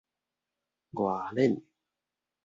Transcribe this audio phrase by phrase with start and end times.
[0.93, 1.61] 外輪